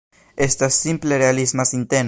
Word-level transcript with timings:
Estas 0.45 0.73
simple 0.85 1.19
realisma 1.25 1.63
sinteno. 1.75 1.99